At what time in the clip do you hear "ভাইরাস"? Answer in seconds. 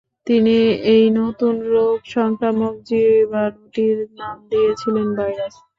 5.17-5.53